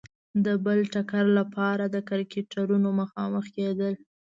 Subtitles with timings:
[0.45, 3.93] د بل ټکر لپاره د کرکټرونو مخامخ کېدل.